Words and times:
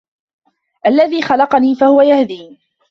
الَّذي 0.87 1.21
خَلَقَني 1.21 1.75
فَهُوَ 1.75 2.01
يَهدينِ 2.01 2.57